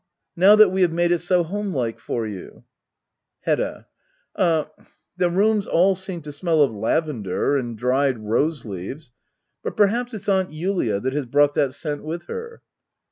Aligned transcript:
Now 0.35 0.55
that 0.55 0.69
we 0.69 0.81
have 0.81 0.91
made 0.91 1.11
it 1.11 1.19
so 1.19 1.43
homelike 1.43 1.99
for 1.99 2.25
you 2.25 2.63
f 3.43 3.45
Hedda. 3.45 3.85
Uh— 4.35 4.65
the 5.19 5.29
rooms 5.29 5.67
all 5.67 5.93
seem 5.93 6.23
to 6.23 6.31
smell 6.31 6.63
of 6.63 6.73
lavender 6.73 7.55
and 7.55 7.77
dried 7.77 8.17
rose 8.17 8.65
leaves.— 8.65 9.11
But 9.63 9.77
perhaps 9.77 10.15
it's 10.15 10.27
Aunt 10.27 10.49
Julia 10.49 10.99
that 10.99 11.13
has 11.13 11.27
brought 11.27 11.53
that 11.53 11.73
scent 11.75 12.03
with 12.03 12.25
her. 12.25 12.63